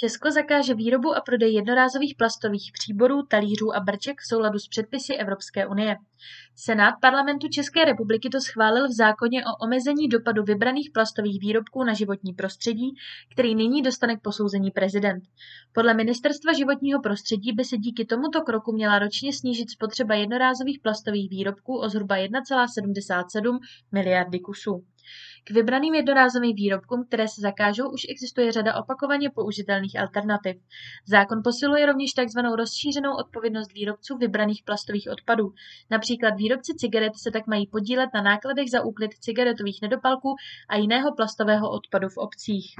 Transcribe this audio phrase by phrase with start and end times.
[0.00, 5.14] Česko zakáže výrobu a prodej jednorázových plastových příborů, talířů a brček v souladu s předpisy
[5.14, 5.96] Evropské unie.
[6.56, 11.94] Senát parlamentu České republiky to schválil v zákoně o omezení dopadu vybraných plastových výrobků na
[11.94, 12.90] životní prostředí,
[13.32, 15.24] který nyní dostane k posouzení prezident.
[15.72, 21.30] Podle Ministerstva životního prostředí by se díky tomuto kroku měla ročně snížit spotřeba jednorázových plastových
[21.30, 23.58] výrobků o zhruba 1,77
[23.92, 24.84] miliardy kusů.
[25.44, 30.56] K vybraným jednorázovým výrobkům, které se zakážou, už existuje řada opakovaně použitelných alternativ.
[31.06, 32.38] Zákon posiluje rovněž tzv.
[32.56, 35.52] rozšířenou odpovědnost výrobců vybraných plastových odpadů.
[35.90, 40.34] Například výrobci cigaret se tak mají podílet na nákladech za úklid cigaretových nedopalků
[40.68, 42.74] a jiného plastového odpadu v obcích.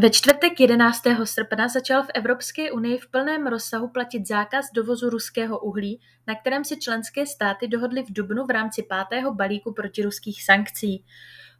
[0.00, 1.02] Ve čtvrtek 11.
[1.24, 6.64] srpna začal v Evropské unii v plném rozsahu platit zákaz dovozu ruského uhlí, na kterém
[6.64, 11.04] se členské státy dohodly v dubnu v rámci pátého balíku protiruských sankcí.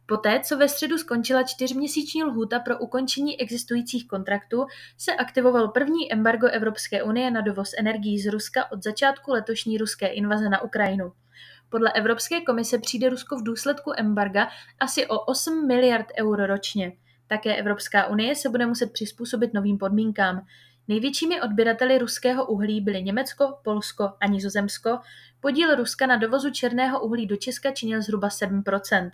[0.05, 4.65] Poté, co ve středu skončila čtyřměsíční lhůta pro ukončení existujících kontraktů,
[4.97, 10.07] se aktivoval první embargo Evropské unie na dovoz energií z Ruska od začátku letošní ruské
[10.07, 11.11] invaze na Ukrajinu.
[11.69, 14.47] Podle Evropské komise přijde Rusko v důsledku embarga
[14.79, 16.91] asi o 8 miliard eur ročně.
[17.29, 20.45] Také Evropská unie se bude muset přizpůsobit novým podmínkám.
[20.87, 24.99] Největšími odběrateli ruského uhlí byly Německo, Polsko a Nizozemsko.
[25.39, 29.11] Podíl Ruska na dovozu černého uhlí do Česka činil zhruba 7%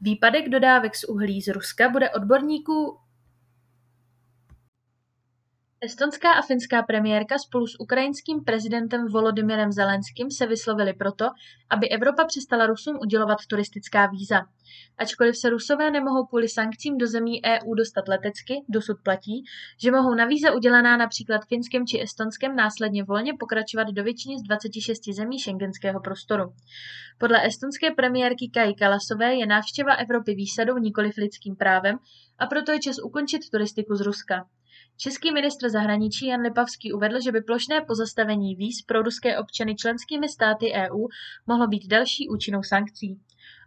[0.00, 2.98] Výpadek dodávek z uhlí z Ruska bude odborníků
[5.80, 11.24] Estonská a finská premiérka spolu s ukrajinským prezidentem Volodymyrem Zelenským se vyslovili proto,
[11.70, 14.40] aby Evropa přestala Rusům udělovat turistická víza.
[14.98, 19.44] Ačkoliv se Rusové nemohou kvůli sankcím do zemí EU dostat letecky, dosud platí,
[19.82, 24.42] že mohou na víza udělaná například Finskem či Estonskem následně volně pokračovat do většiny z
[24.42, 26.52] 26 zemí šengenského prostoru.
[27.18, 31.98] Podle estonské premiérky Kai Kalasové je návštěva Evropy výsadou nikoliv lidským právem
[32.38, 34.46] a proto je čas ukončit turistiku z Ruska.
[34.96, 40.28] Český ministr zahraničí Jan Lipavský uvedl, že by plošné pozastavení víz pro ruské občany členskými
[40.28, 41.06] státy EU
[41.46, 43.20] mohlo být další účinnou sankcí.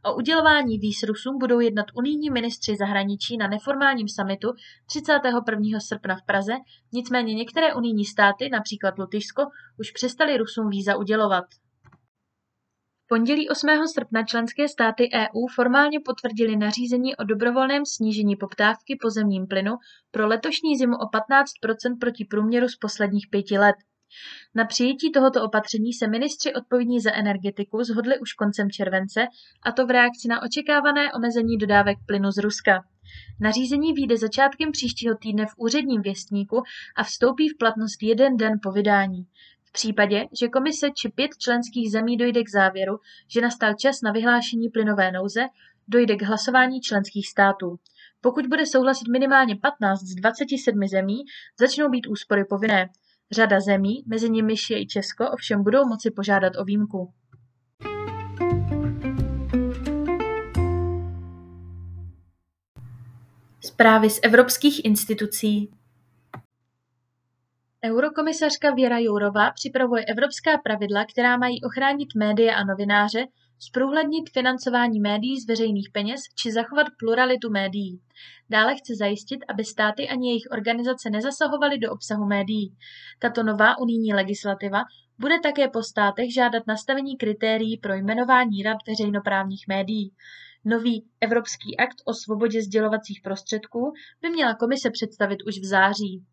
[0.06, 4.48] O udělování víz Rusům budou jednat unijní ministři zahraničí na neformálním summitu
[4.86, 5.80] 31.
[5.80, 6.53] srpna v Praze,
[6.94, 9.42] nicméně některé unijní státy, například Lotyšsko,
[9.80, 11.46] už přestali Rusům víza udělovat
[13.09, 13.70] pondělí 8.
[13.94, 19.72] srpna členské státy EU formálně potvrdili nařízení o dobrovolném snížení poptávky po zemním plynu
[20.12, 23.75] pro letošní zimu o 15% proti průměru z posledních pěti let.
[24.56, 29.28] Na přijetí tohoto opatření se ministři odpovědní za energetiku zhodli už koncem července,
[29.66, 32.84] a to v reakci na očekávané omezení dodávek plynu z Ruska.
[33.42, 36.64] Nařízení vyjde začátkem příštího týdne v úředním věstníku
[36.96, 39.28] a vstoupí v platnost jeden den po vydání.
[39.69, 44.12] V případě, že Komise či pět členských zemí dojde k závěru, že nastal čas na
[44.12, 45.41] vyhlášení plynové nouze,
[45.88, 47.75] dojde k hlasování členských států.
[48.22, 51.18] Pokud bude souhlasit minimálně 15 z 27 zemí,
[51.59, 52.90] začnou být úspory povinné.
[53.31, 57.13] Řada zemí, mezi nimiž je i Česko, ovšem budou moci požádat o výjimku.
[63.62, 65.72] Zprávy z evropských institucí
[67.86, 73.26] Eurokomisařka Věra Jourová připravuje evropská pravidla, která mají ochránit média a novináře,
[73.60, 78.02] zprůhlednit financování médií z veřejných peněz či zachovat pluralitu médií.
[78.50, 82.76] Dále chce zajistit, aby státy ani jejich organizace nezasahovaly do obsahu médií.
[83.20, 84.84] Tato nová unijní legislativa
[85.20, 90.12] bude také po státech žádat nastavení kritérií pro jmenování rad veřejnoprávních médií.
[90.66, 96.24] Nový Evropský akt o svobodě sdělovacích prostředků by měla komise představit už v září.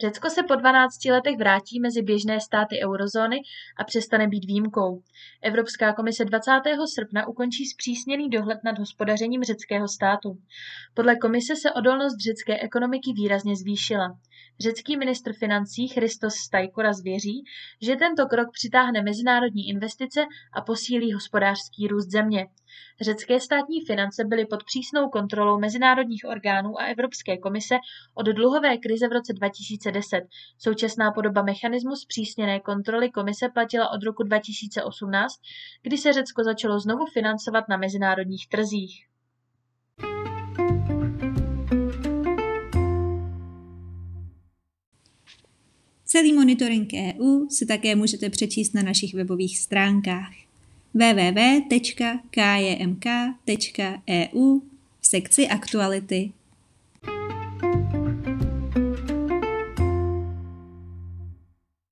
[0.00, 3.36] Řecko se po 12 letech vrátí mezi běžné státy eurozóny
[3.78, 5.02] a přestane být výjimkou.
[5.42, 6.50] Evropská komise 20.
[6.94, 10.38] srpna ukončí zpřísněný dohled nad hospodařením řeckého státu.
[10.94, 14.18] Podle komise se odolnost řecké ekonomiky výrazně zvýšila.
[14.60, 17.44] Řecký ministr financí Christos Stajkoras věří,
[17.82, 20.20] že tento krok přitáhne mezinárodní investice
[20.52, 22.46] a posílí hospodářský růst země.
[23.00, 27.74] Řecké státní finance byly pod přísnou kontrolou mezinárodních orgánů a Evropské komise
[28.14, 30.20] od dluhové krize v roce 2010.
[30.58, 35.34] Současná podoba mechanismu zpřísněné kontroly komise platila od roku 2018,
[35.82, 39.08] kdy se Řecko začalo znovu financovat na mezinárodních trzích.
[46.04, 50.47] Celý monitoring EU si také můžete přečíst na našich webových stránkách
[50.94, 52.18] www.kjmk.eu
[55.00, 56.37] v sekci aktuality.